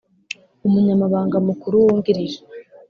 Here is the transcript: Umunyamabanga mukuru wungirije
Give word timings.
Umunyamabanga 0.67 1.37
mukuru 1.47 1.75
wungirije 1.85 2.39